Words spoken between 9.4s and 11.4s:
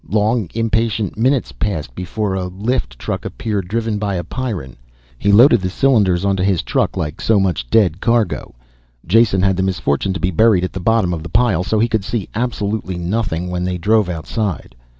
had the misfortune to be buried at the bottom of the